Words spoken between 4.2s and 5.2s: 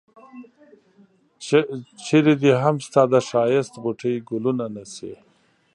ګلونه نه شي.